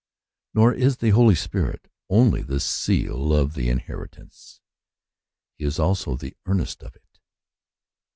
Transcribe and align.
Nor 0.55 0.73
is 0.73 0.97
the 0.97 1.11
Holy 1.11 1.35
Spirit 1.35 1.87
only 2.09 2.41
the 2.41 2.59
seal 2.59 3.33
of 3.33 3.53
the 3.53 3.69
inheritance, 3.69 4.59
he 5.59 5.63
is 5.63 5.77
also 5.77 6.15
the 6.15 6.35
earnest 6.47 6.81
of 6.81 6.95
it. 6.95 7.19